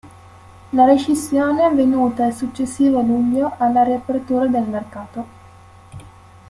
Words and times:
La 0.71 0.85
rescissione 0.87 1.61
è 1.61 1.65
avvenuta 1.65 2.25
il 2.25 2.33
successivo 2.33 3.01
luglio, 3.01 3.53
alla 3.59 3.83
riapertura 3.83 4.47
del 4.47 4.63
mercato. 4.67 5.25